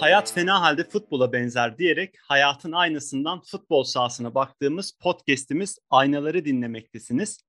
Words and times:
Hayat 0.00 0.32
fena 0.32 0.60
halde 0.60 0.84
futbola 0.84 1.32
benzer 1.32 1.78
diyerek 1.78 2.14
hayatın 2.22 2.72
aynasından 2.72 3.40
futbol 3.40 3.84
sahasına 3.84 4.34
baktığımız 4.34 4.92
podcast'imiz 5.00 5.78
Aynaları 5.90 6.44
dinlemektesiniz. 6.44 7.40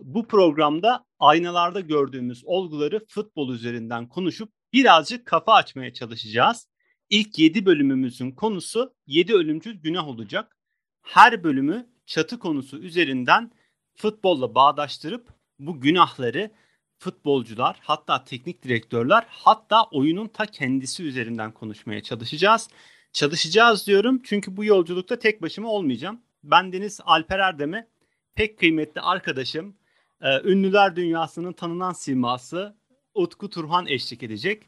Bu 0.00 0.28
programda 0.28 1.04
aynalarda 1.18 1.80
gördüğümüz 1.80 2.44
olguları 2.44 3.06
futbol 3.08 3.52
üzerinden 3.52 4.08
konuşup 4.08 4.52
birazcık 4.72 5.26
kafa 5.26 5.54
açmaya 5.54 5.92
çalışacağız. 5.92 6.68
İlk 7.10 7.38
7 7.38 7.66
bölümümüzün 7.66 8.32
konusu 8.32 8.94
7 9.06 9.34
ölümcül 9.34 9.74
günah 9.82 10.08
olacak. 10.08 10.56
Her 11.02 11.44
bölümü 11.44 11.86
çatı 12.06 12.38
konusu 12.38 12.78
üzerinden 12.78 13.52
futbolla 13.94 14.54
bağdaştırıp 14.54 15.28
bu 15.58 15.80
günahları 15.80 16.50
futbolcular, 16.98 17.76
hatta 17.82 18.24
teknik 18.24 18.62
direktörler, 18.62 19.26
hatta 19.28 19.84
oyunun 19.84 20.28
ta 20.28 20.46
kendisi 20.46 21.02
üzerinden 21.02 21.52
konuşmaya 21.52 22.02
çalışacağız. 22.02 22.68
Çalışacağız 23.12 23.86
diyorum 23.86 24.20
çünkü 24.24 24.56
bu 24.56 24.64
yolculukta 24.64 25.18
tek 25.18 25.42
başıma 25.42 25.68
olmayacağım. 25.68 26.20
Ben 26.44 26.72
Deniz 26.72 27.00
Alper 27.04 27.38
Erdem'e 27.38 27.88
pek 28.34 28.58
kıymetli 28.58 29.00
arkadaşım, 29.00 29.76
e, 30.22 30.40
ünlüler 30.44 30.96
dünyasının 30.96 31.52
tanınan 31.52 31.92
siması 31.92 32.76
Utku 33.14 33.50
Turhan 33.50 33.86
eşlik 33.86 34.22
edecek. 34.22 34.62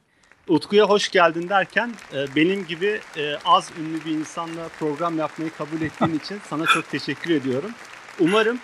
Utku'ya 0.48 0.88
hoş 0.88 1.08
geldin 1.08 1.48
derken 1.48 1.94
e, 2.14 2.36
benim 2.36 2.66
gibi 2.66 3.00
e, 3.16 3.36
az 3.44 3.70
ünlü 3.80 4.04
bir 4.04 4.10
insanla 4.10 4.68
program 4.78 5.18
yapmayı 5.18 5.50
kabul 5.50 5.80
ettiğin 5.80 6.14
için 6.24 6.40
sana 6.48 6.66
çok 6.66 6.90
teşekkür 6.90 7.30
ediyorum. 7.30 7.70
Umarım 8.20 8.58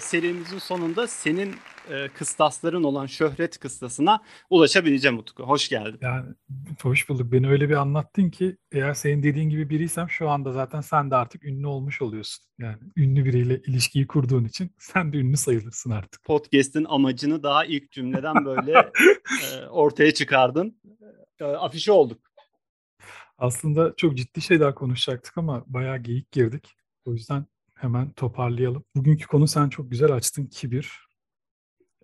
serimizin 0.00 0.58
sonunda 0.58 1.06
senin 1.06 1.56
e, 1.90 2.08
kıstasların 2.08 2.82
olan 2.82 3.06
şöhret 3.06 3.58
kıstasına 3.58 4.22
ulaşabileceğim 4.50 5.18
Utku. 5.18 5.42
Hoş 5.42 5.68
geldin. 5.68 5.98
Yani 6.00 6.34
hoş 6.82 7.08
bulduk. 7.08 7.32
Beni 7.32 7.48
öyle 7.48 7.68
bir 7.68 7.74
anlattın 7.74 8.30
ki 8.30 8.56
eğer 8.72 8.94
senin 8.94 9.22
dediğin 9.22 9.50
gibi 9.50 9.70
biriysem 9.70 10.10
şu 10.10 10.28
anda 10.28 10.52
zaten 10.52 10.80
sen 10.80 11.10
de 11.10 11.16
artık 11.16 11.44
ünlü 11.44 11.66
olmuş 11.66 12.02
oluyorsun. 12.02 12.44
Yani 12.58 12.76
ünlü 12.96 13.24
biriyle 13.24 13.60
ilişkiyi 13.66 14.06
kurduğun 14.06 14.44
için 14.44 14.70
sen 14.78 15.12
de 15.12 15.16
ünlü 15.16 15.36
sayılırsın 15.36 15.90
artık. 15.90 16.24
Podcast'in 16.24 16.84
amacını 16.84 17.42
daha 17.42 17.64
ilk 17.64 17.90
cümleden 17.92 18.44
böyle 18.44 18.72
e, 19.52 19.66
ortaya 19.66 20.14
çıkardın. 20.14 20.80
E, 21.40 21.44
afişe 21.44 21.92
olduk. 21.92 22.32
Aslında 23.38 23.94
çok 23.96 24.16
ciddi 24.16 24.40
şeyler 24.40 24.74
konuşacaktık 24.74 25.38
ama 25.38 25.64
bayağı 25.66 25.98
geyik 25.98 26.32
girdik. 26.32 26.68
O 27.04 27.12
yüzden 27.12 27.46
hemen 27.74 28.10
toparlayalım. 28.12 28.84
Bugünkü 28.96 29.26
konu 29.26 29.48
sen 29.48 29.68
çok 29.68 29.90
güzel 29.90 30.12
açtın 30.12 30.46
kibir. 30.46 31.11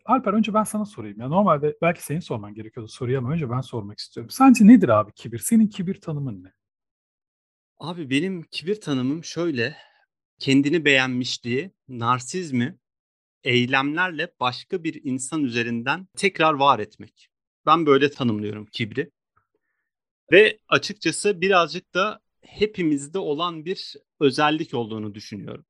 Alper 0.09 0.33
önce 0.33 0.55
ben 0.55 0.65
sana 0.65 0.85
sorayım. 0.85 1.21
Ya 1.21 1.29
normalde 1.29 1.77
belki 1.83 2.05
senin 2.05 2.21
sorman 2.21 2.55
gerekiyordu 2.55 2.89
soruyu 2.89 3.19
ama 3.19 3.33
önce 3.33 3.51
ben 3.51 3.61
sormak 3.61 3.99
istiyorum. 3.99 4.31
Sence 4.31 4.67
nedir 4.67 4.89
abi 4.89 5.13
kibir? 5.13 5.39
Senin 5.39 5.67
kibir 5.67 6.01
tanımın 6.01 6.45
ne? 6.45 6.53
Abi 7.79 8.11
benim 8.11 8.43
kibir 8.43 8.81
tanımım 8.81 9.25
şöyle. 9.25 9.77
Kendini 10.39 10.85
beğenmişliği, 10.85 11.73
narsizmi, 11.89 12.79
eylemlerle 13.45 14.33
başka 14.41 14.85
bir 14.85 15.01
insan 15.05 15.45
üzerinden 15.45 16.09
tekrar 16.17 16.55
var 16.55 16.79
etmek. 16.79 17.29
Ben 17.67 17.87
böyle 17.87 18.11
tanımlıyorum 18.11 18.67
kibri. 18.67 19.11
Ve 20.33 20.59
açıkçası 20.69 21.41
birazcık 21.41 21.95
da 21.95 22.21
hepimizde 22.41 23.19
olan 23.19 23.65
bir 23.65 23.95
özellik 24.21 24.75
olduğunu 24.75 25.15
düşünüyorum 25.15 25.67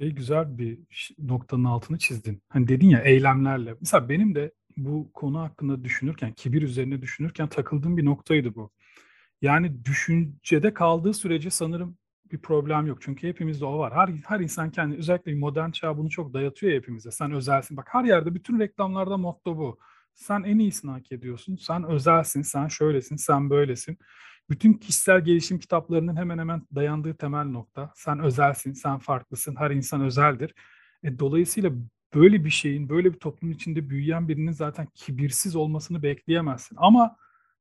şey 0.00 0.10
güzel 0.10 0.58
bir 0.58 0.78
noktanın 1.18 1.64
altını 1.64 1.98
çizdin. 1.98 2.42
Hani 2.48 2.68
dedin 2.68 2.88
ya 2.88 3.00
eylemlerle. 3.00 3.74
Mesela 3.80 4.08
benim 4.08 4.34
de 4.34 4.52
bu 4.76 5.10
konu 5.14 5.40
hakkında 5.40 5.84
düşünürken, 5.84 6.32
kibir 6.32 6.62
üzerine 6.62 7.02
düşünürken 7.02 7.48
takıldığım 7.48 7.96
bir 7.96 8.04
noktaydı 8.04 8.54
bu. 8.54 8.70
Yani 9.42 9.84
düşüncede 9.84 10.74
kaldığı 10.74 11.14
sürece 11.14 11.50
sanırım 11.50 11.98
bir 12.32 12.38
problem 12.38 12.86
yok. 12.86 12.98
Çünkü 13.02 13.28
hepimizde 13.28 13.64
o 13.64 13.78
var. 13.78 13.94
Her, 13.94 14.08
her 14.26 14.40
insan 14.40 14.70
kendi, 14.70 14.96
özellikle 14.96 15.34
modern 15.34 15.70
çağ 15.70 15.98
bunu 15.98 16.10
çok 16.10 16.34
dayatıyor 16.34 16.72
ya 16.72 16.78
hepimize. 16.78 17.10
Sen 17.10 17.32
özelsin. 17.32 17.76
Bak 17.76 17.88
her 17.92 18.04
yerde 18.04 18.34
bütün 18.34 18.60
reklamlarda 18.60 19.16
motto 19.16 19.56
bu. 19.58 19.78
Sen 20.14 20.42
en 20.42 20.58
iyisini 20.58 20.90
hak 20.90 21.12
ediyorsun. 21.12 21.56
Sen 21.56 21.84
özelsin, 21.84 22.42
sen 22.42 22.68
şöylesin, 22.68 23.16
sen 23.16 23.50
böylesin 23.50 23.98
bütün 24.50 24.72
kişisel 24.72 25.24
gelişim 25.24 25.58
kitaplarının 25.58 26.16
hemen 26.16 26.38
hemen 26.38 26.62
dayandığı 26.74 27.14
temel 27.14 27.44
nokta. 27.44 27.92
Sen 27.94 28.18
özelsin, 28.18 28.72
sen 28.72 28.98
farklısın, 28.98 29.56
her 29.56 29.70
insan 29.70 30.00
özeldir. 30.00 30.54
E, 31.04 31.18
dolayısıyla 31.18 31.72
böyle 32.14 32.44
bir 32.44 32.50
şeyin, 32.50 32.88
böyle 32.88 33.12
bir 33.12 33.18
toplumun 33.18 33.54
içinde 33.54 33.90
büyüyen 33.90 34.28
birinin 34.28 34.52
zaten 34.52 34.88
kibirsiz 34.94 35.56
olmasını 35.56 36.02
bekleyemezsin. 36.02 36.76
Ama 36.80 37.16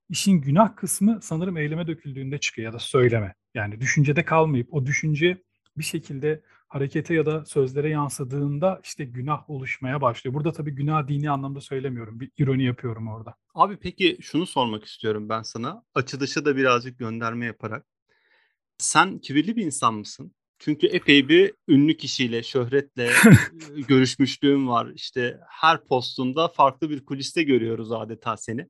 işin 0.10 0.42
günah 0.42 0.76
kısmı 0.76 1.20
sanırım 1.22 1.58
eyleme 1.58 1.88
döküldüğünde 1.88 2.38
çıkıyor 2.38 2.66
ya 2.66 2.74
da 2.74 2.80
söyleme. 2.80 3.36
Yani 3.54 3.82
düşüncede 3.82 4.26
kalmayıp 4.26 4.74
o 4.74 4.86
düşünce 4.86 5.44
bir 5.78 5.84
şekilde 5.84 6.42
harekete 6.68 7.14
ya 7.14 7.26
da 7.26 7.46
sözlere 7.46 7.90
yansıdığında 7.90 8.82
işte 8.84 9.06
günah 9.06 9.50
oluşmaya 9.50 10.02
başlıyor. 10.02 10.34
Burada 10.34 10.52
tabii 10.52 10.72
günah 10.72 11.08
dini 11.08 11.30
anlamda 11.30 11.62
söylemiyorum. 11.62 12.20
Bir 12.20 12.32
ironi 12.38 12.64
yapıyorum 12.64 13.08
orada. 13.08 13.36
Abi 13.54 13.78
peki 13.78 14.18
şunu 14.22 14.46
sormak 14.46 14.86
istiyorum 14.86 15.30
ben 15.30 15.42
sana. 15.42 15.84
Açılışa 15.96 16.46
da 16.46 16.56
birazcık 16.56 17.00
gönderme 17.00 17.46
yaparak. 17.46 17.86
Sen 18.78 19.20
kibirli 19.20 19.56
bir 19.56 19.66
insan 19.66 19.94
mısın? 19.94 20.32
Çünkü 20.60 20.88
epey 20.88 21.30
bir 21.30 21.54
ünlü 21.68 21.98
kişiyle, 21.98 22.44
şöhretle 22.44 23.12
görüşmüşlüğüm 23.88 24.68
var. 24.68 24.92
İşte 24.96 25.40
her 25.50 25.84
postunda 25.86 26.48
farklı 26.48 26.90
bir 26.90 27.06
kuliste 27.06 27.44
görüyoruz 27.44 27.92
adeta 27.92 28.38
seni. 28.38 28.68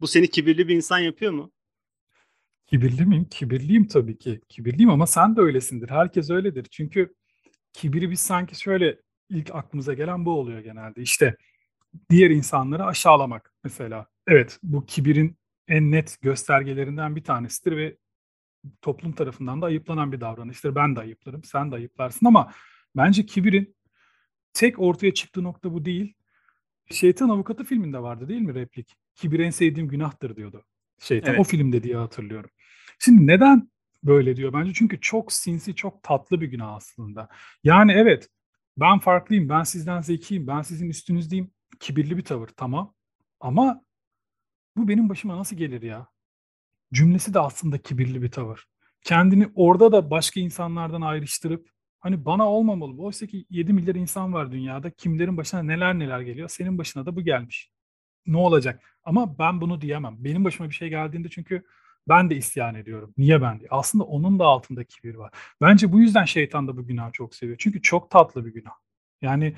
Bu 0.00 0.06
seni 0.06 0.28
kibirli 0.28 0.68
bir 0.68 0.74
insan 0.74 0.98
yapıyor 0.98 1.32
mu? 1.32 1.52
Kibirli 2.66 3.06
miyim? 3.06 3.24
Kibirliyim 3.30 3.86
tabii 3.86 4.18
ki. 4.18 4.40
Kibirliyim 4.48 4.90
ama 4.90 5.06
sen 5.06 5.36
de 5.36 5.40
öylesindir. 5.40 5.90
Herkes 5.90 6.30
öyledir. 6.30 6.66
Çünkü 6.70 7.14
kibiri 7.72 8.10
biz 8.10 8.20
sanki 8.20 8.60
şöyle 8.60 8.98
ilk 9.28 9.54
aklımıza 9.54 9.94
gelen 9.94 10.24
bu 10.24 10.30
oluyor 10.30 10.60
genelde. 10.60 11.02
İşte 11.02 11.36
diğer 12.10 12.30
insanları 12.30 12.84
aşağılamak 12.84 13.52
mesela. 13.64 14.06
Evet 14.26 14.58
bu 14.62 14.86
kibirin 14.86 15.36
en 15.68 15.90
net 15.90 16.22
göstergelerinden 16.22 17.16
bir 17.16 17.24
tanesidir 17.24 17.76
ve 17.76 17.96
toplum 18.82 19.12
tarafından 19.12 19.62
da 19.62 19.66
ayıplanan 19.66 20.12
bir 20.12 20.20
davranıştır. 20.20 20.74
Ben 20.74 20.96
de 20.96 21.00
ayıplarım, 21.00 21.44
sen 21.44 21.70
de 21.70 21.74
ayıplarsın 21.74 22.26
ama 22.26 22.52
bence 22.96 23.26
kibirin 23.26 23.76
tek 24.52 24.78
ortaya 24.78 25.14
çıktığı 25.14 25.44
nokta 25.44 25.72
bu 25.72 25.84
değil. 25.84 26.14
Şeytan 26.90 27.28
Avukatı 27.28 27.64
filminde 27.64 27.98
vardı 27.98 28.28
değil 28.28 28.40
mi 28.40 28.54
replik? 28.54 28.96
Kibir 29.14 29.38
en 29.38 29.50
sevdiğim 29.50 29.88
günahtır 29.88 30.36
diyordu. 30.36 30.64
Şeytan 30.98 31.30
evet. 31.30 31.40
o 31.40 31.44
filmde 31.44 31.82
diye 31.82 31.96
hatırlıyorum. 31.96 32.50
Şimdi 32.98 33.26
neden 33.26 33.71
böyle 34.04 34.36
diyor 34.36 34.52
bence? 34.52 34.72
Çünkü 34.74 35.00
çok 35.00 35.32
sinsi, 35.32 35.74
çok 35.74 36.02
tatlı 36.02 36.40
bir 36.40 36.46
günah 36.46 36.74
aslında. 36.74 37.28
Yani 37.64 37.92
evet 37.92 38.28
ben 38.76 38.98
farklıyım, 38.98 39.48
ben 39.48 39.62
sizden 39.62 40.00
zekiyim, 40.00 40.46
ben 40.46 40.62
sizin 40.62 40.90
üstünüzdeyim. 40.90 41.50
Kibirli 41.80 42.16
bir 42.16 42.24
tavır 42.24 42.48
tamam. 42.48 42.94
Ama 43.40 43.82
bu 44.76 44.88
benim 44.88 45.08
başıma 45.08 45.38
nasıl 45.38 45.56
gelir 45.56 45.82
ya? 45.82 46.08
Cümlesi 46.92 47.34
de 47.34 47.40
aslında 47.40 47.78
kibirli 47.78 48.22
bir 48.22 48.30
tavır. 48.30 48.66
Kendini 49.02 49.48
orada 49.54 49.92
da 49.92 50.10
başka 50.10 50.40
insanlardan 50.40 51.00
ayrıştırıp 51.00 51.70
hani 52.00 52.24
bana 52.24 52.48
olmamalı. 52.50 53.02
Oysa 53.02 53.26
ki 53.26 53.46
7 53.50 53.72
milyar 53.72 53.94
insan 53.94 54.32
var 54.32 54.52
dünyada. 54.52 54.90
Kimlerin 54.90 55.36
başına 55.36 55.62
neler 55.62 55.98
neler 55.98 56.20
geliyor. 56.20 56.48
Senin 56.48 56.78
başına 56.78 57.06
da 57.06 57.16
bu 57.16 57.20
gelmiş. 57.22 57.70
Ne 58.26 58.36
olacak? 58.36 58.82
Ama 59.04 59.38
ben 59.38 59.60
bunu 59.60 59.80
diyemem. 59.80 60.16
Benim 60.18 60.44
başıma 60.44 60.68
bir 60.68 60.74
şey 60.74 60.88
geldiğinde 60.88 61.28
çünkü 61.28 61.64
ben 62.08 62.30
de 62.30 62.36
isyan 62.36 62.74
ediyorum. 62.74 63.14
Niye 63.18 63.42
ben 63.42 63.60
diye. 63.60 63.68
Aslında 63.70 64.04
onun 64.04 64.38
da 64.38 64.44
altında 64.44 64.84
kibir 64.84 65.14
var. 65.14 65.30
Bence 65.60 65.92
bu 65.92 66.00
yüzden 66.00 66.24
şeytan 66.24 66.68
da 66.68 66.76
bu 66.76 66.86
günahı 66.86 67.12
çok 67.12 67.34
seviyor. 67.34 67.58
Çünkü 67.60 67.82
çok 67.82 68.10
tatlı 68.10 68.46
bir 68.46 68.54
günah. 68.54 68.72
Yani 69.22 69.56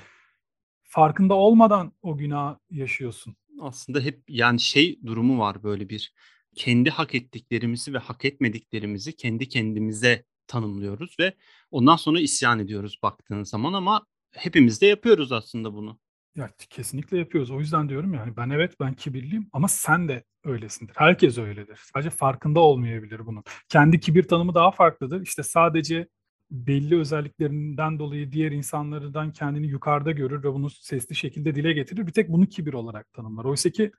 farkında 0.83 1.35
olmadan 1.35 1.93
o 2.03 2.17
günah 2.17 2.59
yaşıyorsun. 2.71 3.37
Aslında 3.61 4.01
hep 4.01 4.23
yani 4.29 4.61
şey 4.61 4.99
durumu 5.07 5.39
var 5.39 5.63
böyle 5.63 5.89
bir 5.89 6.15
kendi 6.55 6.91
hak 6.91 7.15
ettiklerimizi 7.15 7.95
ve 7.95 7.99
hak 7.99 8.25
etmediklerimizi 8.25 9.17
kendi 9.17 9.49
kendimize 9.49 10.25
tanımlıyoruz 10.47 11.17
ve 11.21 11.35
ondan 11.71 11.97
sonra 11.97 12.21
isyan 12.21 12.59
ediyoruz 12.59 12.99
baktığın 13.03 13.43
zaman 13.43 13.73
ama 13.73 14.07
hepimiz 14.33 14.81
de 14.81 14.87
yapıyoruz 14.87 15.33
aslında 15.33 15.75
bunu. 15.75 15.99
Ya 16.37 16.51
kesinlikle 16.71 17.19
yapıyoruz. 17.19 17.51
O 17.51 17.61
yüzden 17.61 17.89
diyorum 17.89 18.15
yani 18.15 18.37
ben 18.37 18.51
evet 18.51 18.81
ben 18.81 18.95
kibirliyim 18.95 19.49
ama 19.53 19.69
sen 19.69 20.09
de 20.09 20.25
öylesindir. 20.45 20.95
Herkes 20.97 21.39
öyledir. 21.39 21.81
Sadece 21.95 22.11
farkında 22.11 22.61
olmayabilir 22.61 23.27
bunun. 23.27 23.45
Kendi 23.69 24.01
kibir 24.01 24.23
tanımı 24.29 24.55
daha 24.55 24.71
farklıdır. 24.71 25.23
İşte 25.23 25.43
sadece 25.43 26.09
belli 26.51 26.99
özelliklerinden 26.99 27.99
dolayı 27.99 28.33
diğer 28.33 28.53
insanlardan 28.53 29.33
kendini 29.33 29.67
yukarıda 29.67 30.13
görür 30.13 30.43
ve 30.45 30.53
bunu 30.55 30.71
sesli 30.71 31.15
şekilde 31.15 31.55
dile 31.55 31.73
getirir. 31.73 32.07
Bir 32.07 32.13
tek 32.13 32.29
bunu 32.29 32.47
kibir 32.47 32.73
olarak 32.73 33.13
tanımlar. 33.13 33.45
Oysa 33.45 33.71
ki 33.71 33.93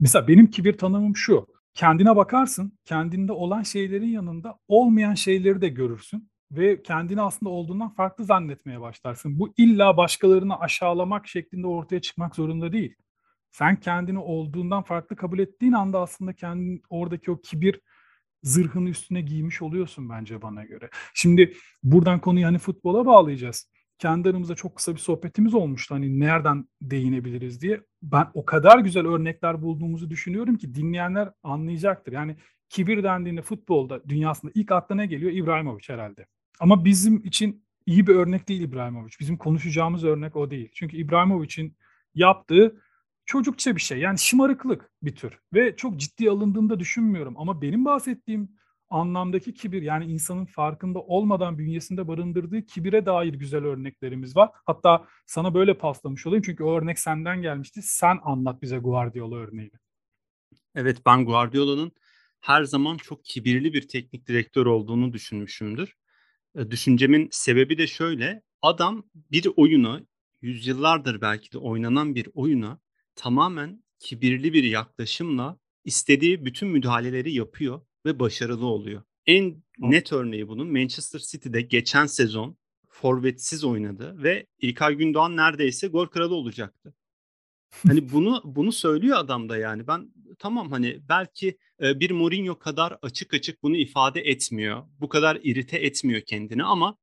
mesela 0.00 0.28
benim 0.28 0.46
kibir 0.50 0.78
tanımım 0.78 1.16
şu. 1.16 1.46
Kendine 1.74 2.16
bakarsın, 2.16 2.78
kendinde 2.84 3.32
olan 3.32 3.62
şeylerin 3.62 4.08
yanında 4.08 4.58
olmayan 4.68 5.14
şeyleri 5.14 5.60
de 5.60 5.68
görürsün 5.68 6.29
ve 6.52 6.82
kendini 6.82 7.22
aslında 7.22 7.50
olduğundan 7.50 7.94
farklı 7.94 8.24
zannetmeye 8.24 8.80
başlarsın. 8.80 9.38
Bu 9.38 9.54
illa 9.56 9.96
başkalarını 9.96 10.60
aşağılamak 10.60 11.28
şeklinde 11.28 11.66
ortaya 11.66 12.00
çıkmak 12.00 12.34
zorunda 12.34 12.72
değil. 12.72 12.94
Sen 13.50 13.80
kendini 13.80 14.18
olduğundan 14.18 14.82
farklı 14.82 15.16
kabul 15.16 15.38
ettiğin 15.38 15.72
anda 15.72 16.00
aslında 16.00 16.32
kendin 16.32 16.82
oradaki 16.90 17.30
o 17.30 17.40
kibir 17.40 17.80
zırhını 18.42 18.88
üstüne 18.88 19.20
giymiş 19.20 19.62
oluyorsun 19.62 20.10
bence 20.10 20.42
bana 20.42 20.64
göre. 20.64 20.90
Şimdi 21.14 21.54
buradan 21.82 22.20
konuyu 22.20 22.46
hani 22.46 22.58
futbola 22.58 23.06
bağlayacağız. 23.06 23.70
Kendi 23.98 24.28
aramızda 24.28 24.54
çok 24.54 24.76
kısa 24.76 24.92
bir 24.94 25.00
sohbetimiz 25.00 25.54
olmuştu. 25.54 25.94
Hani 25.94 26.20
nereden 26.20 26.68
değinebiliriz 26.82 27.62
diye. 27.62 27.80
Ben 28.02 28.26
o 28.34 28.44
kadar 28.44 28.78
güzel 28.78 29.06
örnekler 29.06 29.62
bulduğumuzu 29.62 30.10
düşünüyorum 30.10 30.56
ki 30.56 30.74
dinleyenler 30.74 31.30
anlayacaktır. 31.42 32.12
Yani 32.12 32.36
kibir 32.68 33.02
dendiğinde 33.02 33.42
futbolda 33.42 34.08
dünyasında 34.08 34.52
ilk 34.54 34.72
akla 34.72 34.94
ne 34.94 35.06
geliyor? 35.06 35.32
İbrahimovic 35.32 35.84
herhalde. 35.86 36.26
Ama 36.60 36.84
bizim 36.84 37.24
için 37.24 37.64
iyi 37.86 38.06
bir 38.06 38.14
örnek 38.14 38.48
değil 38.48 38.60
İbrahimovic. 38.60 39.12
Bizim 39.20 39.36
konuşacağımız 39.36 40.04
örnek 40.04 40.36
o 40.36 40.50
değil. 40.50 40.70
Çünkü 40.74 40.96
İbrahimovic'in 40.96 41.76
yaptığı 42.14 42.82
çocukça 43.26 43.76
bir 43.76 43.80
şey. 43.80 43.98
Yani 43.98 44.18
şımarıklık 44.18 44.90
bir 45.02 45.14
tür. 45.14 45.38
Ve 45.54 45.76
çok 45.76 45.96
ciddi 45.96 46.30
alındığında 46.30 46.80
düşünmüyorum. 46.80 47.34
Ama 47.36 47.62
benim 47.62 47.84
bahsettiğim 47.84 48.48
anlamdaki 48.90 49.54
kibir 49.54 49.82
yani 49.82 50.04
insanın 50.04 50.44
farkında 50.44 50.98
olmadan 50.98 51.58
bünyesinde 51.58 52.08
barındırdığı 52.08 52.66
kibire 52.66 53.06
dair 53.06 53.34
güzel 53.34 53.64
örneklerimiz 53.64 54.36
var. 54.36 54.50
Hatta 54.66 55.06
sana 55.26 55.54
böyle 55.54 55.78
paslamış 55.78 56.26
olayım 56.26 56.42
çünkü 56.42 56.64
o 56.64 56.78
örnek 56.78 56.98
senden 56.98 57.42
gelmişti. 57.42 57.80
Sen 57.82 58.18
anlat 58.22 58.62
bize 58.62 58.78
Guardiola 58.78 59.36
örneğini. 59.36 59.78
Evet 60.74 61.02
ben 61.06 61.24
Guardiola'nın 61.24 61.92
her 62.40 62.64
zaman 62.64 62.96
çok 62.96 63.24
kibirli 63.24 63.72
bir 63.72 63.88
teknik 63.88 64.26
direktör 64.26 64.66
olduğunu 64.66 65.12
düşünmüşümdür. 65.12 65.99
Düşüncemin 66.70 67.28
sebebi 67.30 67.78
de 67.78 67.86
şöyle. 67.86 68.42
Adam 68.62 69.04
bir 69.14 69.46
oyunu 69.56 70.06
yüzyıllardır 70.40 71.20
belki 71.20 71.52
de 71.52 71.58
oynanan 71.58 72.14
bir 72.14 72.28
oyuna 72.34 72.80
tamamen 73.14 73.84
kibirli 73.98 74.52
bir 74.52 74.64
yaklaşımla 74.64 75.58
istediği 75.84 76.44
bütün 76.44 76.68
müdahaleleri 76.68 77.32
yapıyor 77.32 77.80
ve 78.06 78.20
başarılı 78.20 78.66
oluyor. 78.66 79.02
En 79.26 79.62
net 79.78 80.12
örneği 80.12 80.48
bunun 80.48 80.72
Manchester 80.72 81.18
City'de 81.18 81.60
geçen 81.60 82.06
sezon 82.06 82.56
forvetsiz 82.88 83.64
oynadı 83.64 84.22
ve 84.22 84.46
İlkay 84.58 84.94
Gündoğan 84.94 85.36
neredeyse 85.36 85.88
gol 85.88 86.06
kralı 86.06 86.34
olacaktı. 86.34 86.94
Hani 87.86 88.12
bunu 88.12 88.42
bunu 88.44 88.72
söylüyor 88.72 89.18
adam 89.18 89.48
da 89.48 89.56
yani. 89.56 89.86
Ben 89.86 90.12
tamam 90.38 90.70
hani 90.70 91.00
belki 91.08 91.58
e, 91.82 92.00
bir 92.00 92.10
Mourinho 92.10 92.58
kadar 92.58 92.98
açık 93.02 93.34
açık 93.34 93.62
bunu 93.62 93.76
ifade 93.76 94.20
etmiyor. 94.20 94.82
Bu 95.00 95.08
kadar 95.08 95.38
irite 95.42 95.78
etmiyor 95.78 96.20
kendini 96.20 96.64
ama 96.64 96.96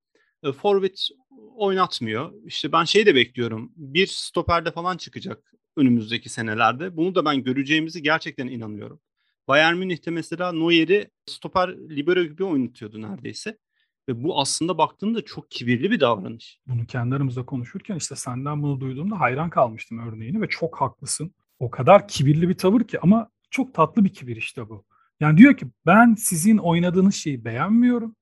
e, 0.44 0.52
forvet 0.52 1.10
oynatmıyor. 1.56 2.34
İşte 2.46 2.72
ben 2.72 2.84
şey 2.84 3.06
de 3.06 3.16
bekliyorum. 3.16 3.72
Bir 3.76 4.08
stoperde 4.08 4.72
falan 4.72 4.98
çıkacak 4.98 5.54
önümüzdeki 5.76 6.30
senelerde. 6.30 6.98
Bunu 6.98 7.16
da 7.16 7.26
ben 7.26 7.44
göreceğimizi 7.44 8.02
gerçekten 8.02 8.48
inanıyorum. 8.48 9.00
Bayern 9.48 9.78
Münih'te 9.78 10.12
mesela 10.12 10.52
Neuer'i 10.52 11.10
stoper 11.26 11.70
libero 11.70 12.24
gibi 12.24 12.44
oynatıyordu 12.44 13.02
neredeyse. 13.02 13.58
Ve 14.10 14.24
bu 14.24 14.40
aslında 14.40 14.78
baktığında 14.78 15.26
çok 15.26 15.52
kibirli 15.52 15.92
bir 15.92 16.00
davranış. 16.00 16.60
Bunu 16.68 16.86
kendi 16.86 17.16
aramızda 17.16 17.46
konuşurken 17.46 17.96
işte 17.96 18.16
senden 18.16 18.64
bunu 18.64 18.80
duyduğumda 18.80 19.20
hayran 19.20 19.50
kalmıştım 19.50 20.10
örneğini 20.10 20.42
ve 20.42 20.50
çok 20.50 20.82
haklısın. 20.82 21.34
O 21.60 21.70
kadar 21.70 22.08
kibirli 22.08 22.50
bir 22.50 22.54
tavır 22.54 22.82
ki 22.82 23.00
ama 23.00 23.30
çok 23.50 23.74
tatlı 23.74 24.06
bir 24.06 24.10
kibir 24.10 24.36
işte 24.36 24.70
bu. 24.70 24.86
Yani 25.20 25.38
diyor 25.38 25.58
ki 25.58 25.68
ben 25.86 26.16
sizin 26.16 26.58
oynadığınız 26.58 27.16
şeyi 27.16 27.46
beğenmiyorum. 27.46 28.16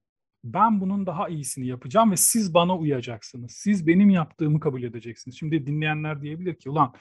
Ben 0.43 0.81
bunun 0.81 1.05
daha 1.05 1.29
iyisini 1.29 1.67
yapacağım 1.67 2.11
ve 2.11 2.17
siz 2.17 2.53
bana 2.53 2.77
uyacaksınız. 2.77 3.51
Siz 3.51 3.87
benim 3.87 4.09
yaptığımı 4.09 4.59
kabul 4.59 4.83
edeceksiniz. 4.83 5.37
Şimdi 5.39 5.67
dinleyenler 5.67 6.21
diyebilir 6.21 6.55
ki 6.55 6.69
ulan 6.69 6.93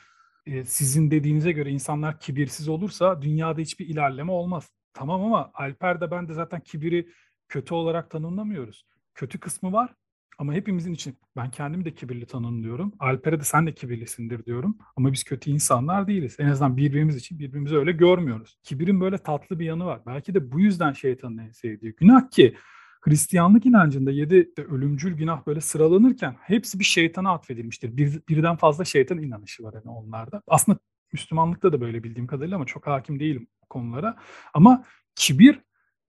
e, 0.47 0.65
sizin 0.65 1.11
dediğinize 1.11 1.53
göre 1.53 1.71
insanlar 1.71 2.21
kibirsiz 2.21 2.69
olursa 2.69 3.23
dünyada 3.23 3.61
hiçbir 3.61 3.89
ilerleme 3.89 4.33
olmaz. 4.33 4.71
Tamam 4.95 5.25
ama 5.25 5.51
Alper 5.55 6.01
de 6.01 6.11
ben 6.11 6.29
de 6.29 6.35
zaten 6.35 6.61
kibiri 6.61 7.09
kötü 7.49 7.75
olarak 7.75 8.11
tanımlamıyoruz. 8.11 8.87
Kötü 9.15 9.41
kısmı 9.41 9.73
var 9.73 9.95
ama 10.39 10.53
hepimizin 10.53 10.95
için 10.95 11.19
ben 11.37 11.51
kendimi 11.51 11.85
de 11.85 11.95
kibirli 11.95 12.27
tanımlıyorum. 12.27 12.93
Alper'e 12.99 13.41
de 13.41 13.45
sen 13.45 13.67
de 13.67 13.75
kibirlisindir 13.75 14.45
diyorum. 14.45 14.79
Ama 14.97 15.13
biz 15.13 15.25
kötü 15.25 15.51
insanlar 15.51 16.07
değiliz. 16.07 16.37
En 16.39 16.47
azından 16.47 16.77
birbirimiz 16.77 17.17
için 17.17 17.39
birbirimizi 17.39 17.77
öyle 17.77 17.93
görmüyoruz. 17.93 18.59
Kibirin 18.63 19.01
böyle 19.01 19.19
tatlı 19.19 19.59
bir 19.59 19.65
yanı 19.65 19.85
var. 19.85 20.01
Belki 20.07 20.35
de 20.35 20.53
bu 20.53 20.61
yüzden 20.61 20.93
şeytanın 20.93 21.39
en 21.39 21.51
sevdiği 21.51 21.95
günah 21.97 22.31
ki 22.31 22.57
Hristiyanlık 23.01 23.67
inancında 23.67 24.11
yedi 24.11 24.51
ölümcül 24.71 25.13
günah 25.17 25.47
böyle 25.47 25.61
sıralanırken 25.61 26.37
hepsi 26.41 26.79
bir 26.79 26.85
şeytana 26.85 27.33
atfedilmiştir. 27.33 27.97
Bir, 27.97 28.21
birden 28.29 28.57
fazla 28.57 28.85
şeytan 28.85 29.19
inanışı 29.19 29.63
var 29.63 29.75
yani 29.75 29.91
onlarda. 29.91 30.43
Aslında 30.47 30.79
Müslümanlıkta 31.13 31.73
da 31.73 31.81
böyle 31.81 32.05
bildiğim 32.05 32.27
kadarıyla 32.27 32.57
ama 32.57 32.67
çok 32.67 32.87
hakim 32.87 33.21
değilim 33.21 33.47
konulara. 33.71 34.17
Ama 34.55 34.85
kibir 35.15 35.61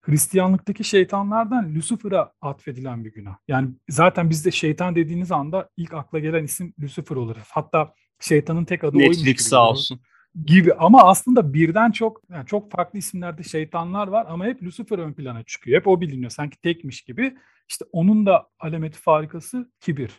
Hristiyanlıktaki 0.06 0.84
şeytanlardan 0.84 1.76
Lucifer'a 1.76 2.34
atfedilen 2.42 3.06
bir 3.06 3.14
günah. 3.14 3.36
Yani 3.48 3.70
zaten 3.90 4.30
bizde 4.30 4.52
şeytan 4.52 4.96
dediğiniz 4.96 5.32
anda 5.32 5.70
ilk 5.78 5.94
akla 5.94 6.20
gelen 6.20 6.44
isim 6.44 6.74
Lucifer 6.82 7.16
olur. 7.16 7.36
Hatta 7.50 7.94
şeytanın 8.20 8.66
tek 8.66 8.84
adı 8.84 8.98
Netflix 8.98 9.26
oymuş 9.26 9.42
sağ 9.42 9.70
olsun. 9.70 10.00
Gibi 10.46 10.74
ama 10.74 11.04
aslında 11.04 11.54
birden 11.54 11.92
çok 11.92 12.22
yani 12.30 12.46
çok 12.46 12.72
farklı 12.72 13.00
isimlerde 13.00 13.44
şeytanlar 13.44 14.08
var 14.08 14.26
ama 14.30 14.46
hep 14.46 14.64
Lucifer 14.64 15.00
ön 15.00 15.14
plana 15.14 15.44
çıkıyor. 15.44 15.80
Hep 15.80 15.88
o 15.88 16.02
biliniyor 16.02 16.32
sanki 16.32 16.62
tekmiş 16.62 17.02
gibi. 17.02 17.38
İşte 17.70 17.86
onun 17.92 18.26
da 18.26 18.50
alameti 18.60 19.00
farikası 19.00 19.72
kibir. 19.80 20.12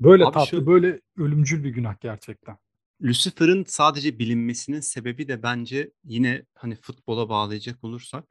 Böyle 0.00 0.24
Abi 0.24 0.34
tatlı, 0.34 0.46
şu... 0.46 0.66
böyle 0.66 1.00
ölümcül 1.16 1.64
bir 1.64 1.70
günah 1.70 2.00
gerçekten. 2.00 2.56
Lucifer'ın 3.02 3.64
sadece 3.68 4.18
bilinmesinin 4.18 4.80
sebebi 4.80 5.28
de 5.28 5.42
bence 5.42 5.90
yine 6.04 6.42
hani 6.54 6.74
futbola 6.74 7.28
bağlayacak 7.28 7.84
olursak 7.84 8.24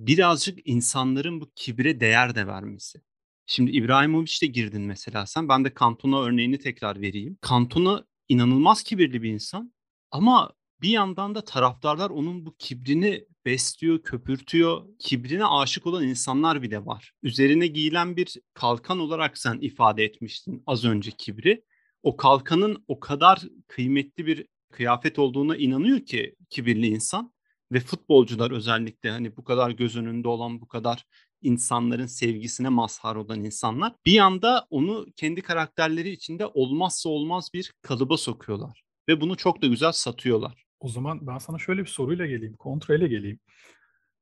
birazcık 0.00 0.58
insanların 0.64 1.40
bu 1.40 1.50
kibre 1.54 2.00
değer 2.00 2.34
de 2.34 2.46
vermesi. 2.46 3.00
Şimdi 3.46 3.70
İbrahimovic'te 3.70 4.46
girdin 4.46 4.82
mesela 4.82 5.26
sen. 5.26 5.48
Ben 5.48 5.64
de 5.64 5.72
Cantona 5.80 6.22
örneğini 6.22 6.58
tekrar 6.58 7.00
vereyim. 7.00 7.38
Cantona 7.48 8.04
inanılmaz 8.28 8.82
kibirli 8.82 9.22
bir 9.22 9.30
insan 9.30 9.74
ama 10.10 10.52
bir 10.82 10.88
yandan 10.88 11.34
da 11.34 11.44
taraftarlar 11.44 12.10
onun 12.10 12.46
bu 12.46 12.56
kibrini 12.58 13.24
besliyor, 13.44 14.02
köpürtüyor. 14.02 14.84
Kibrine 14.98 15.44
aşık 15.46 15.86
olan 15.86 16.08
insanlar 16.08 16.62
bile 16.62 16.86
var. 16.86 17.12
Üzerine 17.22 17.66
giyilen 17.66 18.16
bir 18.16 18.36
kalkan 18.54 18.98
olarak 18.98 19.38
sen 19.38 19.58
ifade 19.60 20.04
etmiştin 20.04 20.62
az 20.66 20.84
önce 20.84 21.10
kibri. 21.10 21.64
O 22.02 22.16
kalkanın 22.16 22.84
o 22.88 23.00
kadar 23.00 23.42
kıymetli 23.68 24.26
bir 24.26 24.46
kıyafet 24.72 25.18
olduğuna 25.18 25.56
inanıyor 25.56 26.00
ki 26.00 26.34
kibirli 26.50 26.86
insan 26.86 27.33
ve 27.72 27.80
futbolcular 27.80 28.50
özellikle 28.50 29.10
hani 29.10 29.36
bu 29.36 29.44
kadar 29.44 29.70
göz 29.70 29.96
önünde 29.96 30.28
olan 30.28 30.60
bu 30.60 30.68
kadar 30.68 31.06
insanların 31.42 32.06
sevgisine 32.06 32.68
mazhar 32.68 33.16
olan 33.16 33.44
insanlar 33.44 33.94
bir 34.06 34.18
anda 34.18 34.66
onu 34.70 35.06
kendi 35.16 35.42
karakterleri 35.42 36.10
içinde 36.10 36.46
olmazsa 36.46 37.08
olmaz 37.08 37.50
bir 37.54 37.72
kalıba 37.82 38.16
sokuyorlar 38.16 38.84
ve 39.08 39.20
bunu 39.20 39.36
çok 39.36 39.62
da 39.62 39.66
güzel 39.66 39.92
satıyorlar. 39.92 40.64
O 40.80 40.88
zaman 40.88 41.26
ben 41.26 41.38
sana 41.38 41.58
şöyle 41.58 41.80
bir 41.80 41.86
soruyla 41.86 42.26
geleyim, 42.26 42.56
kontrole 42.56 43.08
geleyim. 43.08 43.38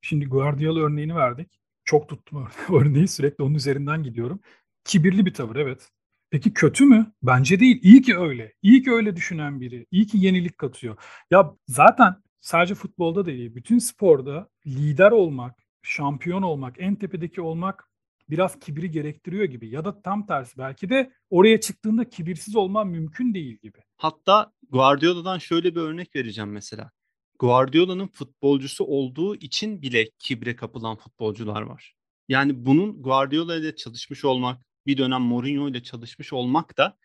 Şimdi 0.00 0.26
Guardiola 0.26 0.80
örneğini 0.80 1.14
verdik. 1.14 1.60
Çok 1.84 2.08
tuttum 2.08 2.48
örneği 2.72 3.08
sürekli 3.08 3.44
onun 3.44 3.54
üzerinden 3.54 4.02
gidiyorum. 4.02 4.40
Kibirli 4.84 5.26
bir 5.26 5.34
tavır 5.34 5.56
evet. 5.56 5.90
Peki 6.30 6.54
kötü 6.54 6.84
mü? 6.84 7.12
Bence 7.22 7.60
değil. 7.60 7.80
İyi 7.82 8.02
ki 8.02 8.18
öyle. 8.18 8.52
İyi 8.62 8.82
ki 8.82 8.90
öyle 8.92 9.16
düşünen 9.16 9.60
biri. 9.60 9.86
İyi 9.90 10.06
ki 10.06 10.18
yenilik 10.18 10.58
katıyor. 10.58 10.96
Ya 11.30 11.54
zaten 11.68 12.14
sadece 12.42 12.74
futbolda 12.74 13.26
değil, 13.26 13.54
bütün 13.54 13.78
sporda 13.78 14.48
lider 14.66 15.10
olmak, 15.10 15.62
şampiyon 15.82 16.42
olmak, 16.42 16.76
en 16.78 16.94
tepedeki 16.94 17.40
olmak 17.40 17.88
biraz 18.30 18.58
kibri 18.58 18.90
gerektiriyor 18.90 19.44
gibi. 19.44 19.68
Ya 19.68 19.84
da 19.84 20.02
tam 20.02 20.26
tersi 20.26 20.58
belki 20.58 20.90
de 20.90 21.12
oraya 21.30 21.60
çıktığında 21.60 22.08
kibirsiz 22.08 22.56
olman 22.56 22.88
mümkün 22.88 23.34
değil 23.34 23.58
gibi. 23.62 23.78
Hatta 23.96 24.52
Guardiola'dan 24.70 25.38
şöyle 25.38 25.74
bir 25.74 25.80
örnek 25.80 26.16
vereceğim 26.16 26.50
mesela. 26.50 26.90
Guardiola'nın 27.38 28.06
futbolcusu 28.06 28.84
olduğu 28.84 29.36
için 29.36 29.82
bile 29.82 30.10
kibre 30.18 30.56
kapılan 30.56 30.96
futbolcular 30.96 31.62
var. 31.62 31.94
Yani 32.28 32.66
bunun 32.66 33.02
Guardiola 33.02 33.56
ile 33.56 33.76
çalışmış 33.76 34.24
olmak, 34.24 34.62
bir 34.86 34.98
dönem 34.98 35.22
Mourinho 35.22 35.68
ile 35.68 35.82
çalışmış 35.82 36.32
olmak 36.32 36.78
da 36.78 36.96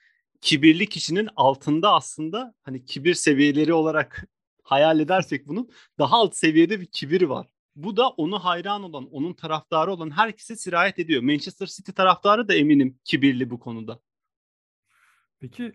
kibirli 0.42 0.90
kişinin 0.90 1.30
altında 1.36 1.94
aslında 1.94 2.54
hani 2.64 2.86
kibir 2.86 3.14
seviyeleri 3.14 3.74
olarak 3.74 4.28
hayal 4.68 5.00
edersek 5.00 5.48
bunun 5.48 5.70
daha 6.00 6.16
alt 6.16 6.36
seviyede 6.36 6.80
bir 6.80 6.86
kibir 6.86 7.22
var. 7.22 7.48
Bu 7.76 7.98
da 7.98 8.10
onu 8.10 8.40
hayran 8.40 8.84
olan, 8.84 9.10
onun 9.12 9.34
taraftarı 9.34 9.92
olan 9.92 10.12
herkese 10.12 10.56
sirayet 10.56 11.00
ediyor. 11.00 11.22
Manchester 11.22 11.68
City 11.68 11.92
taraftarı 11.92 12.48
da 12.48 12.54
eminim 12.54 13.00
kibirli 13.04 13.50
bu 13.50 13.60
konuda. 13.60 14.00
Peki 15.40 15.72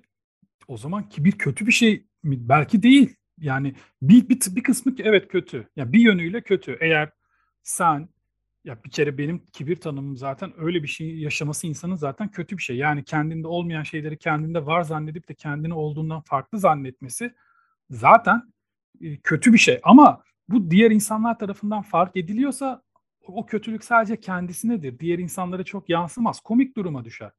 o 0.69 0.77
zaman 0.77 1.09
kibir 1.09 1.33
kötü 1.33 1.67
bir 1.67 1.73
şey 1.73 2.07
mi? 2.23 2.49
Belki 2.49 2.83
değil. 2.83 3.17
Yani 3.39 3.75
bir, 4.03 4.29
bir, 4.29 4.57
bir 4.57 4.63
kısmı 4.63 4.95
evet 4.99 5.29
kötü. 5.29 5.57
Ya 5.57 5.65
yani 5.77 5.93
bir 5.93 6.01
yönüyle 6.01 6.41
kötü. 6.41 6.79
Eğer 6.81 7.11
sen 7.63 8.09
ya 8.65 8.85
bir 8.85 8.91
kere 8.91 9.19
benim 9.19 9.47
kibir 9.53 9.77
tanımım 9.77 10.17
zaten 10.17 10.53
öyle 10.59 10.83
bir 10.83 10.89
şey 10.89 11.19
yaşaması 11.19 11.67
insanın 11.67 11.97
zaten 11.97 12.31
kötü 12.31 12.59
bir 12.59 12.63
şey. 12.63 12.77
Yani 12.77 13.05
kendinde 13.05 13.47
olmayan 13.49 13.83
şeyleri 13.83 14.19
kendinde 14.19 14.67
var 14.67 14.83
zannedip 14.83 15.29
de 15.29 15.35
kendini 15.35 15.75
olduğundan 15.75 16.21
farklı 16.21 16.59
zannetmesi 16.59 17.35
zaten 17.91 18.53
kötü 19.23 19.53
bir 19.53 19.59
şey. 19.59 19.81
Ama 19.83 20.23
bu 20.49 20.71
diğer 20.71 20.91
insanlar 20.91 21.39
tarafından 21.39 21.83
fark 21.83 22.17
ediliyorsa 22.17 22.83
o 23.27 23.47
kötülük 23.47 23.85
sadece 23.85 24.21
kendisinedir. 24.21 24.99
Diğer 24.99 25.19
insanlara 25.19 25.65
çok 25.65 25.89
yansımaz. 25.89 26.41
Komik 26.41 26.77
duruma 26.77 27.05
düşer. 27.05 27.31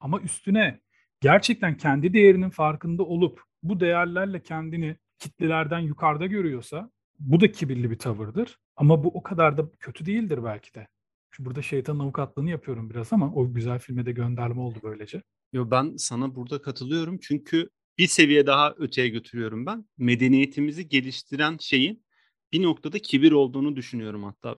Ama 0.00 0.20
üstüne 0.20 0.80
gerçekten 1.20 1.76
kendi 1.76 2.12
değerinin 2.12 2.50
farkında 2.50 3.02
olup 3.02 3.42
bu 3.62 3.80
değerlerle 3.80 4.42
kendini 4.42 4.96
kitlelerden 5.18 5.78
yukarıda 5.78 6.26
görüyorsa 6.26 6.90
bu 7.18 7.40
da 7.40 7.52
kibirli 7.52 7.90
bir 7.90 7.98
tavırdır. 7.98 8.58
Ama 8.76 9.04
bu 9.04 9.08
o 9.08 9.22
kadar 9.22 9.58
da 9.58 9.70
kötü 9.80 10.06
değildir 10.06 10.44
belki 10.44 10.74
de. 10.74 10.88
Şu 11.30 11.44
burada 11.44 11.62
şeytanın 11.62 11.98
avukatlığını 11.98 12.50
yapıyorum 12.50 12.90
biraz 12.90 13.12
ama 13.12 13.34
o 13.34 13.54
güzel 13.54 13.78
filme 13.78 14.06
de 14.06 14.12
gönderme 14.12 14.60
oldu 14.60 14.78
böylece. 14.82 15.22
Yo 15.52 15.70
ben 15.70 15.96
sana 15.96 16.34
burada 16.34 16.62
katılıyorum 16.62 17.18
çünkü 17.18 17.68
bir 17.98 18.06
seviye 18.06 18.46
daha 18.46 18.74
öteye 18.78 19.08
götürüyorum 19.08 19.66
ben. 19.66 19.84
Medeniyetimizi 19.98 20.88
geliştiren 20.88 21.56
şeyin 21.60 22.04
bir 22.52 22.62
noktada 22.62 22.98
kibir 22.98 23.32
olduğunu 23.32 23.76
düşünüyorum 23.76 24.24
hatta. 24.24 24.56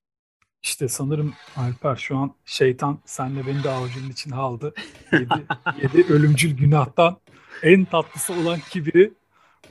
İşte 0.63 0.89
sanırım 0.89 1.35
Alper 1.57 1.97
şu 1.97 2.17
an 2.17 2.35
şeytan 2.45 2.99
senle 3.05 3.47
beni 3.47 3.65
de 3.65 3.71
avucunun 3.71 4.11
içine 4.11 4.35
aldı. 4.35 4.75
Yedi, 5.13 5.47
yedi 5.83 6.13
ölümcül 6.13 6.57
günahtan 6.57 7.21
en 7.63 7.85
tatlısı 7.85 8.33
olan 8.33 8.61
kibiri 8.71 9.13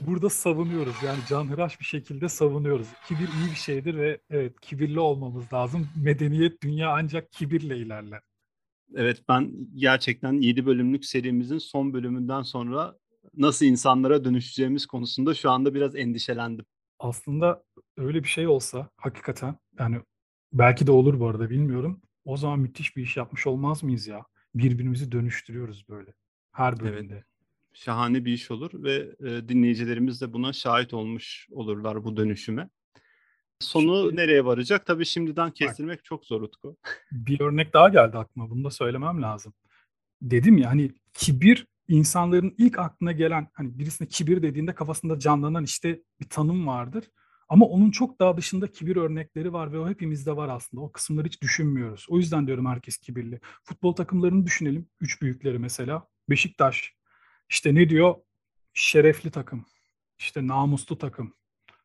burada 0.00 0.30
savunuyoruz. 0.30 0.94
Yani 1.04 1.18
canhıraş 1.28 1.80
bir 1.80 1.84
şekilde 1.84 2.28
savunuyoruz. 2.28 2.88
Kibir 3.08 3.28
iyi 3.28 3.50
bir 3.50 3.56
şeydir 3.56 3.94
ve 3.94 4.20
evet 4.30 4.60
kibirli 4.60 5.00
olmamız 5.00 5.52
lazım. 5.52 5.88
Medeniyet 6.02 6.62
dünya 6.62 6.90
ancak 6.90 7.32
kibirle 7.32 7.78
ilerler. 7.78 8.20
Evet 8.94 9.22
ben 9.28 9.52
gerçekten 9.74 10.32
7 10.32 10.66
bölümlük 10.66 11.04
serimizin 11.04 11.58
son 11.58 11.92
bölümünden 11.92 12.42
sonra 12.42 12.96
nasıl 13.36 13.66
insanlara 13.66 14.24
dönüşeceğimiz 14.24 14.86
konusunda 14.86 15.34
şu 15.34 15.50
anda 15.50 15.74
biraz 15.74 15.96
endişelendim. 15.96 16.64
Aslında 16.98 17.64
öyle 17.96 18.22
bir 18.22 18.28
şey 18.28 18.46
olsa 18.46 18.90
hakikaten 18.96 19.56
yani 19.78 20.00
belki 20.52 20.86
de 20.86 20.90
olur 20.90 21.20
bu 21.20 21.28
arada 21.28 21.50
bilmiyorum. 21.50 22.02
O 22.24 22.36
zaman 22.36 22.58
müthiş 22.58 22.96
bir 22.96 23.02
iş 23.02 23.16
yapmış 23.16 23.46
olmaz 23.46 23.82
mıyız 23.82 24.06
ya? 24.06 24.24
Birbirimizi 24.54 25.12
dönüştürüyoruz 25.12 25.88
böyle 25.88 26.14
her 26.52 26.80
bölümde. 26.80 27.14
Evet. 27.14 27.24
Şahane 27.72 28.24
bir 28.24 28.32
iş 28.32 28.50
olur 28.50 28.70
ve 28.74 28.94
e, 29.20 29.48
dinleyicilerimiz 29.48 30.20
de 30.20 30.32
buna 30.32 30.52
şahit 30.52 30.94
olmuş 30.94 31.48
olurlar 31.50 32.04
bu 32.04 32.16
dönüşüme. 32.16 32.68
Sonu 33.60 34.02
Şimdi, 34.02 34.16
nereye 34.16 34.44
varacak? 34.44 34.86
Tabii 34.86 35.04
şimdiden 35.06 35.50
kestirmek 35.50 35.98
bak, 35.98 36.04
çok 36.04 36.26
zor 36.26 36.42
Utku. 36.42 36.76
Bir 37.12 37.40
örnek 37.40 37.72
daha 37.72 37.88
geldi 37.88 38.18
aklıma. 38.18 38.50
Bunu 38.50 38.64
da 38.64 38.70
söylemem 38.70 39.22
lazım. 39.22 39.54
Dedim 40.22 40.58
ya 40.58 40.70
hani 40.70 40.92
kibir 41.14 41.66
insanların 41.88 42.54
ilk 42.58 42.78
aklına 42.78 43.12
gelen 43.12 43.48
hani 43.52 43.78
birisine 43.78 44.08
kibir 44.08 44.42
dediğinde 44.42 44.74
kafasında 44.74 45.18
canlanan 45.18 45.64
işte 45.64 46.02
bir 46.20 46.28
tanım 46.28 46.66
vardır. 46.66 47.04
Ama 47.48 47.66
onun 47.66 47.90
çok 47.90 48.20
daha 48.20 48.36
dışında 48.36 48.66
kibir 48.66 48.96
örnekleri 48.96 49.52
var 49.52 49.72
ve 49.72 49.78
o 49.78 49.88
hepimizde 49.88 50.36
var 50.36 50.48
aslında. 50.48 50.82
O 50.82 50.92
kısımları 50.92 51.26
hiç 51.26 51.42
düşünmüyoruz. 51.42 52.06
O 52.08 52.18
yüzden 52.18 52.46
diyorum 52.46 52.66
herkes 52.66 52.96
kibirli. 52.96 53.40
Futbol 53.64 53.92
takımlarını 53.92 54.46
düşünelim. 54.46 54.88
Üç 55.00 55.22
büyükleri 55.22 55.58
mesela. 55.58 56.08
Beşiktaş. 56.30 56.94
İşte 57.48 57.74
ne 57.74 57.88
diyor? 57.88 58.14
Şerefli 58.74 59.30
takım. 59.30 59.64
İşte 60.18 60.46
namuslu 60.46 60.98
takım. 60.98 61.34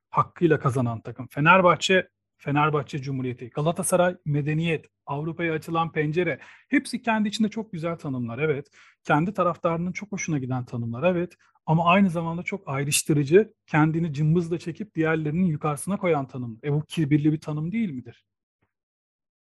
Hakkıyla 0.09 0.59
kazanan 0.59 1.01
takım. 1.01 1.27
Fenerbahçe 1.27 2.09
Fenerbahçe 2.39 3.01
Cumhuriyeti, 3.01 3.49
Galatasaray 3.49 4.15
medeniyet, 4.25 4.85
Avrupa'ya 5.05 5.53
açılan 5.53 5.91
pencere 5.91 6.39
hepsi 6.67 7.01
kendi 7.01 7.29
içinde 7.29 7.49
çok 7.49 7.71
güzel 7.71 7.95
tanımlar 7.95 8.39
evet. 8.39 8.67
Kendi 9.03 9.33
taraftarının 9.33 9.91
çok 9.91 10.11
hoşuna 10.11 10.37
giden 10.37 10.65
tanımlar 10.65 11.11
evet. 11.11 11.33
Ama 11.65 11.85
aynı 11.85 12.09
zamanda 12.09 12.43
çok 12.43 12.67
ayrıştırıcı, 12.67 13.53
kendini 13.67 14.13
cımbızla 14.13 14.59
çekip 14.59 14.95
diğerlerinin 14.95 15.45
yukarısına 15.45 15.97
koyan 15.97 16.27
tanım. 16.27 16.59
E 16.63 16.71
bu 16.71 16.85
kibirli 16.85 17.33
bir 17.33 17.39
tanım 17.39 17.71
değil 17.71 17.89
midir? 17.89 18.25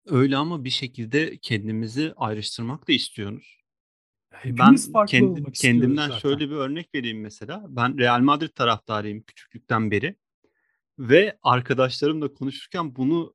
Öyle 0.07 0.37
ama 0.37 0.65
bir 0.65 0.71
şekilde 0.71 1.37
kendimizi 1.37 2.13
ayrıştırmak 2.17 2.89
da 2.89 2.93
istiyoruz. 2.93 3.59
Hepimiz 4.31 4.95
ben 4.95 5.07
kendim, 5.07 5.45
kendimden 5.45 6.09
zaten. 6.09 6.19
şöyle 6.19 6.51
bir 6.51 6.55
örnek 6.55 6.95
vereyim 6.95 7.21
mesela. 7.21 7.67
Ben 7.69 7.99
Real 7.99 8.21
Madrid 8.21 8.49
taraftarıyım 8.49 9.23
küçüklükten 9.23 9.91
beri. 9.91 10.17
Ve 10.99 11.39
arkadaşlarımla 11.43 12.33
konuşurken 12.35 12.97
bunu 12.97 13.35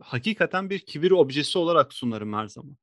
hakikaten 0.00 0.70
bir 0.70 0.78
kibir 0.78 1.10
objesi 1.10 1.58
olarak 1.58 1.92
sunarım 1.92 2.32
her 2.32 2.46
zaman. 2.46 2.76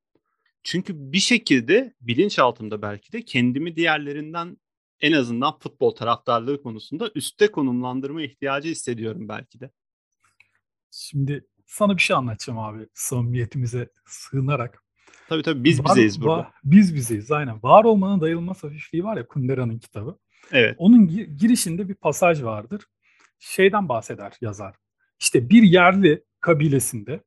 Çünkü 0.64 0.94
bir 1.12 1.20
şekilde 1.20 1.94
bilinçaltımda 2.02 2.82
belki 2.82 3.12
de 3.12 3.22
kendimi 3.22 3.76
diğerlerinden 3.76 4.58
en 5.02 5.12
azından 5.12 5.60
futbol 5.60 5.92
taraftarlığı 5.92 6.64
konusunda 6.64 7.12
üstte 7.16 7.52
konumlandırma 7.52 8.22
ihtiyacı 8.22 8.70
hissediyorum 8.70 9.30
belki 9.30 9.60
de. 9.60 9.72
Şimdi 10.92 11.48
sana 11.66 11.98
bir 11.98 12.02
şey 12.02 12.16
anlatacağım 12.16 12.60
abi 12.60 12.88
samimiyetimize 12.94 13.90
sığınarak. 14.06 14.84
Tabii 15.30 15.44
tabii 15.44 15.64
biz 15.64 15.80
var, 15.80 15.86
bizeyiz 15.86 16.22
burada. 16.22 16.38
Var, 16.38 16.52
biz 16.64 16.96
bizeyiz 16.96 17.32
aynen. 17.32 17.64
Var 17.64 17.84
olmanın 17.84 18.22
dayılmaz 18.22 18.64
hafifliği 18.64 19.04
var 19.04 19.18
ya 19.18 19.28
Kundera'nın 19.28 19.80
kitabı. 19.80 20.18
Evet. 20.52 20.76
Onun 20.78 21.08
girişinde 21.38 21.90
bir 21.90 21.96
pasaj 21.96 22.44
vardır 22.44 22.86
şeyden 23.40 23.90
bahseder 23.90 24.34
yazar. 24.42 24.76
İşte 25.20 25.50
bir 25.50 25.64
yerli 25.64 26.24
kabilesinde 26.42 27.24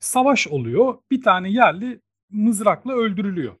savaş 0.00 0.48
oluyor. 0.48 0.98
Bir 1.10 1.22
tane 1.22 1.50
yerli 1.50 2.00
mızrakla 2.30 2.92
öldürülüyor. 2.92 3.56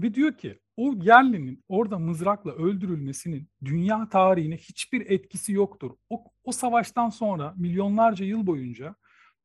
Ve 0.00 0.14
diyor 0.14 0.38
ki 0.38 0.58
o 0.76 0.94
yerlinin 1.02 1.64
orada 1.68 1.98
mızrakla 1.98 2.52
öldürülmesinin 2.52 3.48
dünya 3.64 4.08
tarihine 4.08 4.56
hiçbir 4.56 5.10
etkisi 5.10 5.52
yoktur. 5.52 5.90
O, 6.10 6.24
o 6.44 6.52
savaştan 6.52 7.10
sonra 7.10 7.54
milyonlarca 7.56 8.24
yıl 8.24 8.46
boyunca 8.46 8.94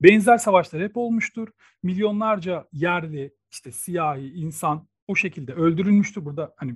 benzer 0.01 0.37
savaşlar 0.37 0.81
hep 0.81 0.97
olmuştur. 0.97 1.47
Milyonlarca 1.83 2.67
yerli, 2.71 3.33
işte 3.51 3.71
siyahi 3.71 4.33
insan 4.33 4.87
o 5.07 5.15
şekilde 5.15 5.53
öldürülmüştür. 5.53 6.25
Burada 6.25 6.53
hani 6.57 6.75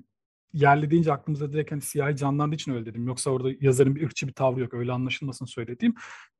yerli 0.54 0.92
deyince 0.92 1.14
aklımıza 1.14 1.54
direkt 1.54 1.72
hani 1.72 1.82
siyahi 1.82 2.16
canlandığı 2.16 2.56
için 2.56 2.74
öyle 2.74 2.86
dedim. 2.86 3.08
Yoksa 3.08 3.30
orada 3.30 3.50
yazarın 3.62 3.96
bir 3.96 4.04
ırkçı 4.04 4.28
bir 4.28 4.34
tavrı 4.34 4.62
yok. 4.62 4.74
Öyle 4.74 4.92
anlaşılmasın 4.92 5.46
söylediğim. 5.46 5.96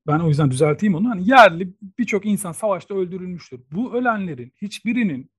Ben 0.08 0.20
o 0.20 0.28
yüzden 0.28 0.52
düzelteyim 0.52 0.96
onu. 0.96 1.10
Hani 1.10 1.30
yerli 1.30 1.74
birçok 2.00 2.26
insan 2.26 2.52
savaşta 2.52 2.96
öldürülmüştür. 2.96 3.62
Bu 3.72 3.94
ölenlerin 3.94 4.54
hiçbirinin 4.62 5.32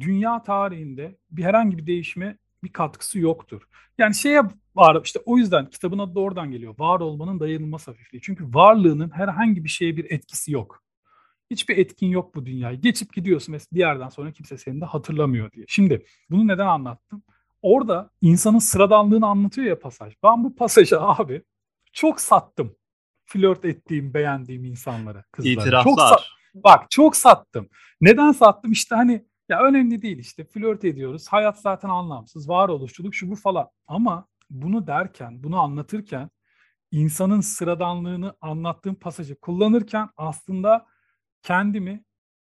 dünya 0.00 0.42
tarihinde 0.42 1.18
bir 1.30 1.42
herhangi 1.44 1.78
bir 1.78 1.86
değişime 1.86 2.38
bir 2.64 2.72
katkısı 2.72 3.18
yoktur. 3.18 3.62
Yani 3.98 4.14
şeye 4.14 4.42
var 4.74 5.00
işte 5.04 5.20
o 5.24 5.38
yüzden 5.38 5.70
kitabın 5.70 5.98
adı 5.98 6.14
da 6.14 6.20
oradan 6.20 6.50
geliyor. 6.50 6.74
Var 6.78 7.00
olmanın 7.00 7.40
dayanılmaz 7.40 7.88
hafifliği. 7.88 8.22
Çünkü 8.22 8.44
varlığının 8.54 9.10
herhangi 9.10 9.64
bir 9.64 9.68
şeye 9.68 9.96
bir 9.96 10.10
etkisi 10.10 10.52
yok. 10.52 10.82
Hiçbir 11.50 11.78
etkin 11.78 12.06
yok 12.06 12.34
bu 12.34 12.46
dünyayı. 12.46 12.80
Geçip 12.80 13.12
gidiyorsun 13.12 13.52
ve 13.52 13.58
bir 13.72 13.78
yerden 13.78 14.08
sonra 14.08 14.32
kimse 14.32 14.58
seni 14.58 14.80
de 14.80 14.84
hatırlamıyor 14.84 15.52
diye. 15.52 15.64
Şimdi 15.68 16.04
bunu 16.30 16.48
neden 16.48 16.66
anlattım? 16.66 17.22
Orada 17.62 18.10
insanın 18.20 18.58
sıradanlığını 18.58 19.26
anlatıyor 19.26 19.66
ya 19.66 19.78
pasaj. 19.78 20.14
Ben 20.22 20.44
bu 20.44 20.54
pasajı 20.54 21.00
abi 21.00 21.42
çok 21.92 22.20
sattım. 22.20 22.76
Flört 23.24 23.64
ettiğim, 23.64 24.14
beğendiğim 24.14 24.64
insanlara, 24.64 25.24
kızlara. 25.32 25.52
İtiraflar. 25.52 25.84
Çok 25.84 25.98
sa- 25.98 26.22
Bak 26.54 26.90
çok 26.90 27.16
sattım. 27.16 27.68
Neden 28.00 28.32
sattım? 28.32 28.72
İşte 28.72 28.94
hani 28.94 29.26
ya 29.48 29.62
önemli 29.62 30.02
değil 30.02 30.18
işte 30.18 30.44
flört 30.44 30.84
ediyoruz. 30.84 31.28
Hayat 31.28 31.60
zaten 31.60 31.88
anlamsız. 31.88 32.48
Varoluşçuluk 32.48 33.14
şu 33.14 33.30
bu 33.30 33.36
falan. 33.36 33.68
Ama 33.86 34.26
bunu 34.50 34.86
derken, 34.86 35.42
bunu 35.42 35.60
anlatırken 35.60 36.30
insanın 36.90 37.40
sıradanlığını 37.40 38.34
anlattığım 38.40 38.94
pasajı 38.94 39.40
kullanırken 39.40 40.08
aslında 40.16 40.86
kendimi 41.42 42.04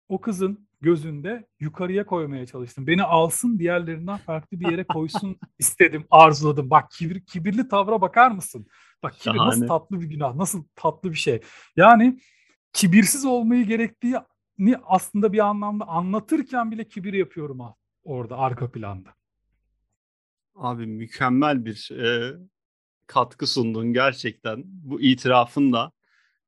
o 0.09 0.21
kızın 0.21 0.67
gözünde 0.83 1.47
yukarıya 1.59 2.05
koymaya 2.05 2.45
çalıştım. 2.45 2.87
Beni 2.87 3.03
alsın 3.03 3.59
diğerlerinden 3.59 4.17
farklı 4.17 4.59
bir 4.59 4.71
yere 4.71 4.83
koysun 4.83 5.37
istedim, 5.59 6.05
arzuladım. 6.11 6.69
Bak 6.69 6.91
kibir, 6.91 7.25
kibirli 7.25 7.67
tavra 7.67 8.01
bakar 8.01 8.31
mısın? 8.31 8.67
Bak 9.03 9.13
kibir 9.13 9.37
Şahane. 9.37 9.49
nasıl 9.49 9.67
tatlı 9.67 10.01
bir 10.01 10.05
günah, 10.05 10.35
nasıl 10.35 10.63
tatlı 10.75 11.11
bir 11.11 11.17
şey. 11.17 11.41
Yani 11.75 12.19
kibirsiz 12.73 13.25
olmayı 13.25 13.65
gerektiği 13.65 14.15
ni 14.57 14.75
aslında 14.83 15.33
bir 15.33 15.39
anlamda 15.39 15.87
anlatırken 15.87 16.71
bile 16.71 16.87
kibir 16.87 17.13
yapıyorum 17.13 17.59
orada 18.03 18.37
arka 18.37 18.71
planda. 18.71 19.09
Abi 20.55 20.85
mükemmel 20.85 21.65
bir 21.65 21.91
e, 21.91 22.37
katkı 23.07 23.47
sundun 23.47 23.93
gerçekten. 23.93 24.63
Bu 24.65 25.01
itirafın 25.01 25.73
da 25.73 25.91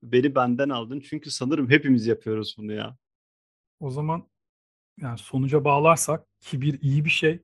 beni 0.04 0.36
benden 0.36 0.70
aldın. 0.70 1.00
Çünkü 1.00 1.32
sanırım 1.32 1.70
hepimiz 1.70 2.08
yapıyoruz 2.08 2.56
bunu 2.58 2.74
ya. 2.74 2.98
O 3.86 3.90
zaman 3.90 4.28
yani 5.02 5.18
sonuca 5.18 5.64
bağlarsak 5.64 6.26
kibir 6.40 6.82
iyi 6.82 7.06
bir 7.06 7.10
şey 7.10 7.40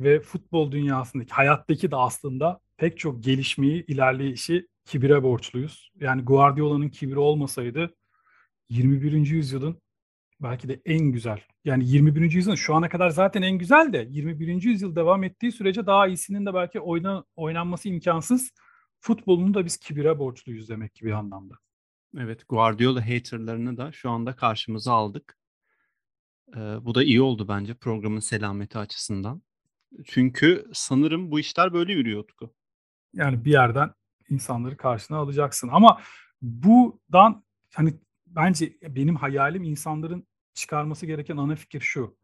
ve 0.00 0.20
futbol 0.20 0.72
dünyasındaki 0.72 1.32
hayattaki 1.34 1.90
de 1.90 1.96
aslında 1.96 2.60
pek 2.76 2.98
çok 2.98 3.24
gelişmeyi, 3.24 3.86
ilerleyişi 3.86 4.68
kibire 4.84 5.22
borçluyuz. 5.22 5.90
Yani 6.00 6.22
Guardiola'nın 6.22 6.88
kibri 6.88 7.18
olmasaydı 7.18 7.94
21. 8.68 9.12
yüzyılın 9.12 9.82
belki 10.40 10.68
de 10.68 10.80
en 10.84 11.00
güzel. 11.00 11.40
Yani 11.64 11.88
21. 11.88 12.32
yüzyılın 12.32 12.56
şu 12.56 12.74
ana 12.74 12.88
kadar 12.88 13.10
zaten 13.10 13.42
en 13.42 13.58
güzel 13.58 13.92
de 13.92 14.06
21. 14.10 14.62
yüzyıl 14.62 14.96
devam 14.96 15.24
ettiği 15.24 15.52
sürece 15.52 15.86
daha 15.86 16.06
iyisinin 16.06 16.46
de 16.46 16.54
belki 16.54 16.80
oyna, 16.80 17.24
oynanması 17.36 17.88
imkansız. 17.88 18.50
Futbolunu 19.00 19.54
da 19.54 19.64
biz 19.64 19.76
kibire 19.76 20.18
borçluyuz 20.18 20.68
demek 20.68 20.94
ki 20.94 21.04
bir 21.04 21.12
anlamda. 21.12 21.54
Evet, 22.18 22.48
Guardiola 22.48 23.08
haterlarını 23.08 23.76
da 23.76 23.92
şu 23.92 24.10
anda 24.10 24.36
karşımıza 24.36 24.92
aldık. 24.92 25.35
Bu 26.54 26.94
da 26.94 27.02
iyi 27.02 27.22
oldu 27.22 27.48
bence 27.48 27.74
programın 27.74 28.20
selameti 28.20 28.78
açısından. 28.78 29.42
Çünkü 30.04 30.70
sanırım 30.72 31.30
bu 31.30 31.40
işler 31.40 31.72
böyle 31.72 31.92
yürüyor 31.92 32.20
Utku. 32.20 32.54
Yani 33.14 33.44
bir 33.44 33.52
yerden 33.52 33.90
insanları 34.28 34.76
karşına 34.76 35.16
alacaksın. 35.16 35.68
Ama 35.72 36.00
buradan 36.42 37.44
hani 37.74 37.94
bence 38.26 38.76
benim 38.82 39.16
hayalim 39.16 39.62
insanların 39.64 40.26
çıkarması 40.54 41.06
gereken 41.06 41.36
ana 41.36 41.56
fikir 41.56 41.80
şu. 41.80 42.16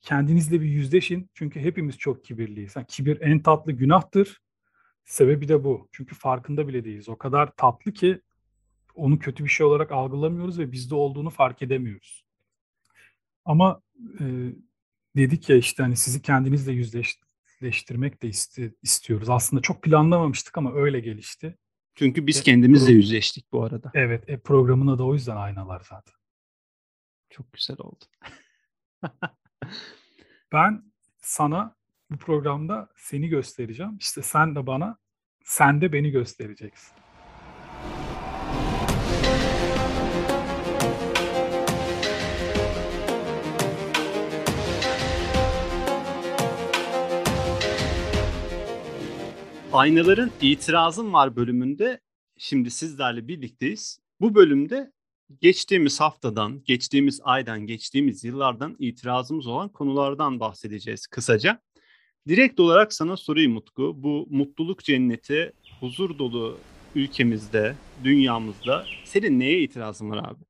Kendinizle 0.00 0.60
bir 0.60 0.66
yüzleşin. 0.66 1.30
Çünkü 1.34 1.60
hepimiz 1.60 1.98
çok 1.98 2.24
kibirliyiz. 2.24 2.76
Yani 2.76 2.86
kibir 2.86 3.20
en 3.20 3.42
tatlı 3.42 3.72
günahtır. 3.72 4.40
Sebebi 5.04 5.48
de 5.48 5.64
bu. 5.64 5.88
Çünkü 5.92 6.14
farkında 6.14 6.68
bile 6.68 6.84
değiliz. 6.84 7.08
O 7.08 7.18
kadar 7.18 7.56
tatlı 7.56 7.92
ki 7.92 8.20
onu 8.94 9.18
kötü 9.18 9.44
bir 9.44 9.48
şey 9.48 9.66
olarak 9.66 9.92
algılamıyoruz 9.92 10.58
ve 10.58 10.72
bizde 10.72 10.94
olduğunu 10.94 11.30
fark 11.30 11.62
edemiyoruz. 11.62 12.27
Ama 13.48 13.82
e, 14.20 14.24
dedik 15.16 15.48
ya 15.48 15.56
işte 15.56 15.82
hani 15.82 15.96
sizi 15.96 16.22
kendinizle 16.22 16.72
yüzleştirmek 16.72 18.22
de 18.22 18.28
iste, 18.28 18.72
istiyoruz. 18.82 19.30
Aslında 19.30 19.62
çok 19.62 19.82
planlamamıştık 19.82 20.58
ama 20.58 20.74
öyle 20.74 21.00
gelişti. 21.00 21.58
Çünkü 21.94 22.26
biz 22.26 22.38
e, 22.38 22.42
kendimizle 22.42 22.92
yüzleştik 22.92 23.52
bu 23.52 23.64
arada. 23.64 23.90
Evet, 23.94 24.28
e, 24.28 24.38
programın 24.38 24.86
adı 24.86 25.02
o 25.02 25.14
yüzden 25.14 25.36
aynalar 25.36 25.82
zaten. 25.88 26.14
Çok 27.30 27.52
güzel 27.52 27.76
oldu. 27.80 28.04
ben 30.52 30.92
sana 31.18 31.76
bu 32.10 32.16
programda 32.16 32.88
seni 32.96 33.28
göstereceğim. 33.28 33.96
İşte 34.00 34.22
sen 34.22 34.54
de 34.54 34.66
bana, 34.66 34.98
sen 35.44 35.80
de 35.80 35.92
beni 35.92 36.10
göstereceksin. 36.10 36.96
Aynaların 49.72 50.30
itirazım 50.40 51.12
var 51.12 51.36
bölümünde 51.36 52.00
şimdi 52.38 52.70
sizlerle 52.70 53.28
birlikteyiz. 53.28 53.98
Bu 54.20 54.34
bölümde 54.34 54.92
geçtiğimiz 55.40 56.00
haftadan, 56.00 56.62
geçtiğimiz 56.64 57.20
aydan, 57.24 57.60
geçtiğimiz 57.60 58.24
yıllardan 58.24 58.76
itirazımız 58.78 59.46
olan 59.46 59.68
konulardan 59.68 60.40
bahsedeceğiz 60.40 61.06
kısaca. 61.06 61.60
Direkt 62.28 62.60
olarak 62.60 62.92
sana 62.92 63.16
sorayım 63.16 63.52
Mutku. 63.52 63.94
Bu 63.96 64.26
mutluluk 64.30 64.84
cenneti, 64.84 65.52
huzur 65.80 66.18
dolu 66.18 66.58
ülkemizde, 66.94 67.74
dünyamızda 68.04 68.84
senin 69.04 69.40
neye 69.40 69.62
itirazın 69.62 70.10
var 70.10 70.18
abi? 70.18 70.44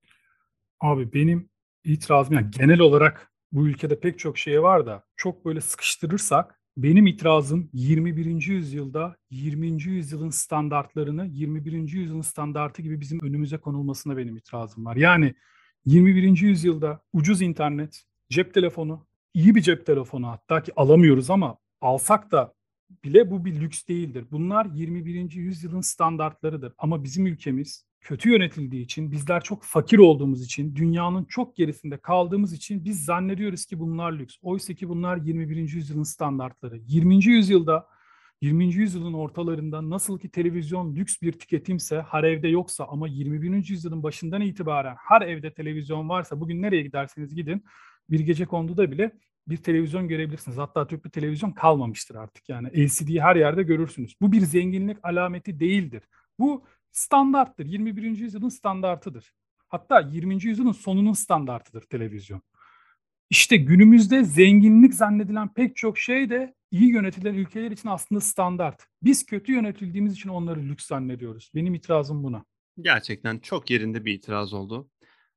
Abi 0.80 1.12
benim 1.12 1.48
itirazım 1.84 2.34
yani 2.34 2.50
genel 2.50 2.80
olarak 2.80 3.32
bu 3.52 3.68
ülkede 3.68 4.00
pek 4.00 4.18
çok 4.18 4.38
şey 4.38 4.62
var 4.62 4.86
da 4.86 5.04
çok 5.16 5.44
böyle 5.44 5.60
sıkıştırırsak 5.60 6.57
benim 6.78 7.06
itirazım 7.06 7.70
21. 7.72 8.46
yüzyılda 8.46 9.16
20. 9.30 9.82
yüzyılın 9.82 10.30
standartlarını 10.30 11.26
21. 11.26 11.72
yüzyılın 11.72 12.20
standartı 12.20 12.82
gibi 12.82 13.00
bizim 13.00 13.20
önümüze 13.22 13.58
konulmasına 13.58 14.16
benim 14.16 14.36
itirazım 14.36 14.86
var. 14.86 14.96
Yani 14.96 15.34
21. 15.84 16.40
yüzyılda 16.40 17.00
ucuz 17.12 17.42
internet, 17.42 18.02
cep 18.30 18.54
telefonu, 18.54 19.06
iyi 19.34 19.54
bir 19.54 19.60
cep 19.60 19.86
telefonu 19.86 20.28
hatta 20.28 20.62
ki 20.62 20.72
alamıyoruz 20.76 21.30
ama 21.30 21.58
alsak 21.80 22.32
da 22.32 22.54
bile 23.04 23.30
bu 23.30 23.44
bir 23.44 23.60
lüks 23.60 23.86
değildir. 23.86 24.24
Bunlar 24.30 24.66
21. 24.66 25.32
yüzyılın 25.32 25.80
standartlarıdır. 25.80 26.72
Ama 26.78 27.04
bizim 27.04 27.26
ülkemiz 27.26 27.88
kötü 28.00 28.30
yönetildiği 28.30 28.84
için, 28.84 29.12
bizler 29.12 29.42
çok 29.42 29.64
fakir 29.64 29.98
olduğumuz 29.98 30.44
için, 30.44 30.76
dünyanın 30.76 31.24
çok 31.24 31.56
gerisinde 31.56 31.96
kaldığımız 31.96 32.52
için 32.52 32.84
biz 32.84 33.04
zannediyoruz 33.04 33.66
ki 33.66 33.78
bunlar 33.78 34.12
lüks. 34.12 34.36
Oysa 34.42 34.74
ki 34.74 34.88
bunlar 34.88 35.16
21. 35.16 35.56
yüzyılın 35.56 36.02
standartları. 36.02 36.80
20. 36.86 37.24
yüzyılda 37.24 37.86
20. 38.40 38.74
yüzyılın 38.74 39.12
ortalarında 39.12 39.90
nasıl 39.90 40.18
ki 40.18 40.28
televizyon 40.28 40.96
lüks 40.96 41.22
bir 41.22 41.32
tüketimse, 41.32 42.04
her 42.10 42.24
evde 42.24 42.48
yoksa 42.48 42.84
ama 42.84 43.08
21. 43.08 43.68
yüzyılın 43.68 44.02
başından 44.02 44.40
itibaren 44.40 44.96
her 45.08 45.22
evde 45.22 45.54
televizyon 45.54 46.08
varsa 46.08 46.40
bugün 46.40 46.62
nereye 46.62 46.82
giderseniz 46.82 47.34
gidin 47.34 47.64
bir 48.10 48.20
gece 48.20 48.44
konduda 48.44 48.90
bile 48.90 49.12
bir 49.50 49.56
televizyon 49.56 50.08
görebilirsiniz. 50.08 50.58
Hatta 50.58 50.86
tüplü 50.86 51.10
televizyon 51.10 51.52
kalmamıştır 51.52 52.14
artık 52.14 52.48
yani. 52.48 52.68
LCD'yi 52.68 53.22
her 53.22 53.36
yerde 53.36 53.62
görürsünüz. 53.62 54.14
Bu 54.20 54.32
bir 54.32 54.40
zenginlik 54.40 54.98
alameti 55.02 55.60
değildir. 55.60 56.02
Bu 56.38 56.64
standarttır. 56.92 57.66
21. 57.66 58.02
yüzyılın 58.02 58.48
standartıdır. 58.48 59.32
Hatta 59.68 60.00
20. 60.00 60.44
yüzyılın 60.44 60.72
sonunun 60.72 61.12
standartıdır 61.12 61.82
televizyon. 61.82 62.42
İşte 63.30 63.56
günümüzde 63.56 64.24
zenginlik 64.24 64.94
zannedilen 64.94 65.54
pek 65.54 65.76
çok 65.76 65.98
şey 65.98 66.30
de 66.30 66.54
iyi 66.70 66.90
yönetilen 66.90 67.34
ülkeler 67.34 67.70
için 67.70 67.88
aslında 67.88 68.20
standart. 68.20 68.86
Biz 69.02 69.26
kötü 69.26 69.52
yönetildiğimiz 69.52 70.12
için 70.12 70.28
onları 70.28 70.60
lüks 70.60 70.86
zannediyoruz. 70.86 71.50
Benim 71.54 71.74
itirazım 71.74 72.22
buna. 72.22 72.44
Gerçekten 72.80 73.38
çok 73.38 73.70
yerinde 73.70 74.04
bir 74.04 74.14
itiraz 74.14 74.52
oldu. 74.52 74.90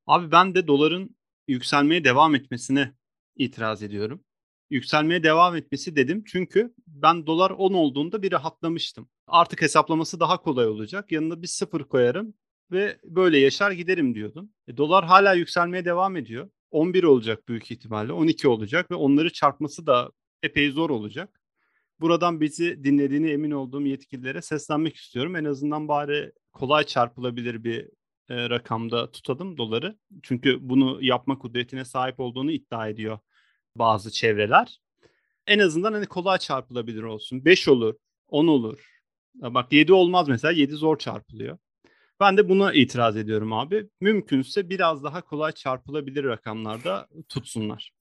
Abi 0.06 0.32
ben 0.32 0.54
de 0.54 0.66
doların 0.66 1.16
yükselmeye 1.48 2.04
devam 2.04 2.34
etmesine 2.34 2.92
itiraz 3.36 3.82
ediyorum. 3.82 4.24
Yükselmeye 4.70 5.22
devam 5.22 5.56
etmesi 5.56 5.96
dedim 5.96 6.24
çünkü 6.26 6.74
ben 6.86 7.26
dolar 7.26 7.50
10 7.50 7.72
olduğunda 7.72 8.22
bir 8.22 8.32
rahatlamıştım. 8.32 9.08
Artık 9.26 9.62
hesaplaması 9.62 10.20
daha 10.20 10.42
kolay 10.42 10.66
olacak. 10.66 11.12
Yanına 11.12 11.42
bir 11.42 11.46
sıfır 11.46 11.84
koyarım 11.84 12.34
ve 12.70 12.98
böyle 13.04 13.38
yaşar 13.38 13.70
giderim 13.70 14.14
diyordum. 14.14 14.50
E, 14.68 14.76
dolar 14.76 15.04
hala 15.04 15.34
yükselmeye 15.34 15.84
devam 15.84 16.16
ediyor. 16.16 16.50
11 16.70 17.04
olacak 17.04 17.48
büyük 17.48 17.70
ihtimalle, 17.70 18.12
12 18.12 18.48
olacak 18.48 18.90
ve 18.90 18.94
onları 18.94 19.32
çarpması 19.32 19.86
da 19.86 20.10
epey 20.42 20.70
zor 20.70 20.90
olacak. 20.90 21.40
Buradan 22.00 22.40
bizi 22.40 22.84
dinlediğini 22.84 23.30
emin 23.30 23.50
olduğum 23.50 23.86
yetkililere 23.86 24.42
seslenmek 24.42 24.96
istiyorum. 24.96 25.36
En 25.36 25.44
azından 25.44 25.88
bari 25.88 26.32
kolay 26.52 26.84
çarpılabilir 26.84 27.64
bir 27.64 27.88
e, 28.28 28.50
rakamda 28.50 29.10
tutalım 29.10 29.56
doları. 29.56 29.98
Çünkü 30.22 30.58
bunu 30.60 30.98
yapma 31.02 31.38
kudretine 31.38 31.84
sahip 31.84 32.20
olduğunu 32.20 32.52
iddia 32.52 32.88
ediyor 32.88 33.18
bazı 33.76 34.10
çevreler. 34.10 34.80
En 35.46 35.58
azından 35.58 35.92
hani 35.92 36.06
kolay 36.06 36.38
çarpılabilir 36.38 37.02
olsun. 37.02 37.44
5 37.44 37.68
olur, 37.68 37.94
10 38.28 38.46
olur. 38.46 38.88
Bak 39.34 39.72
7 39.72 39.92
olmaz 39.92 40.28
mesela 40.28 40.52
7 40.52 40.72
zor 40.74 40.98
çarpılıyor. 40.98 41.58
Ben 42.20 42.36
de 42.36 42.48
buna 42.48 42.72
itiraz 42.72 43.16
ediyorum 43.16 43.52
abi. 43.52 43.88
Mümkünse 44.00 44.70
biraz 44.70 45.04
daha 45.04 45.20
kolay 45.20 45.52
çarpılabilir 45.52 46.24
rakamlarda 46.24 47.08
tutsunlar. 47.28 47.92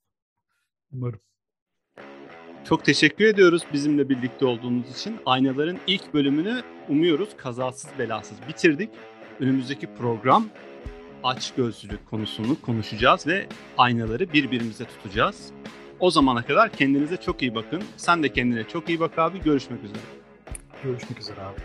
Umarım. 0.91 1.19
Çok 2.65 2.85
teşekkür 2.85 3.25
ediyoruz 3.25 3.63
bizimle 3.73 4.09
birlikte 4.09 4.45
olduğunuz 4.45 4.91
için. 4.99 5.17
Aynaların 5.25 5.79
ilk 5.87 6.13
bölümünü 6.13 6.61
umuyoruz 6.89 7.29
kazasız 7.37 7.99
belasız 7.99 8.37
bitirdik. 8.47 8.89
Önümüzdeki 9.41 9.87
program 9.87 10.45
aç 11.23 11.53
gözlülük 11.57 12.09
konusunu 12.09 12.61
konuşacağız 12.61 13.27
ve 13.27 13.47
aynaları 13.77 14.33
birbirimize 14.33 14.85
tutacağız. 14.85 15.51
O 15.99 16.11
zamana 16.11 16.45
kadar 16.45 16.69
kendinize 16.71 17.17
çok 17.17 17.41
iyi 17.41 17.55
bakın. 17.55 17.83
Sen 17.97 18.23
de 18.23 18.33
kendine 18.33 18.63
çok 18.63 18.89
iyi 18.89 18.99
bak 18.99 19.19
abi. 19.19 19.41
Görüşmek 19.41 19.83
üzere. 19.83 19.99
Görüşmek 20.83 21.19
üzere 21.19 21.39
abi. 21.41 21.61